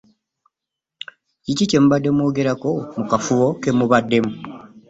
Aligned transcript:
Kiki 1.43 1.65
kye 1.69 1.79
mubadde 1.83 2.09
mwogerako 2.15 2.71
mu 2.95 3.03
kafubo 3.09 3.47
ke 3.61 3.69
mubaddemu. 3.77 4.31